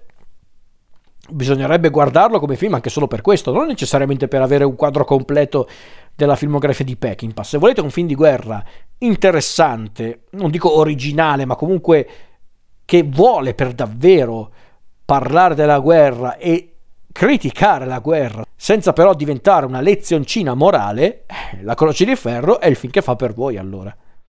bisognerebbe 1.31 1.89
guardarlo 1.89 2.39
come 2.39 2.55
film 2.55 2.73
anche 2.73 2.89
solo 2.89 3.07
per 3.07 3.21
questo, 3.21 3.51
non 3.51 3.67
necessariamente 3.67 4.27
per 4.27 4.41
avere 4.41 4.63
un 4.63 4.75
quadro 4.75 5.05
completo 5.05 5.67
della 6.15 6.35
filmografia 6.35 6.85
di 6.85 6.95
Peckinpah. 6.95 7.43
Se 7.43 7.57
volete 7.57 7.81
un 7.81 7.89
film 7.89 8.07
di 8.07 8.15
guerra 8.15 8.63
interessante, 8.99 10.23
non 10.31 10.51
dico 10.51 10.77
originale, 10.77 11.45
ma 11.45 11.55
comunque 11.55 12.07
che 12.85 13.03
vuole 13.03 13.53
per 13.53 13.73
davvero 13.73 14.51
parlare 15.05 15.55
della 15.55 15.79
guerra 15.79 16.37
e 16.37 16.75
criticare 17.11 17.85
la 17.85 17.99
guerra 17.99 18.43
senza 18.55 18.93
però 18.93 19.13
diventare 19.13 19.65
una 19.65 19.81
lezioncina 19.81 20.53
morale, 20.53 21.23
eh, 21.25 21.63
la 21.63 21.75
croce 21.75 22.05
di 22.05 22.15
ferro 22.15 22.59
è 22.59 22.67
il 22.67 22.75
fin 22.75 22.91
che 22.91 23.01
fa 23.01 23.15
per 23.15 23.33
voi 23.33 23.57
allora. 23.57 23.95